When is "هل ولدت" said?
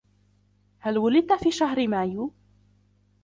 0.79-1.33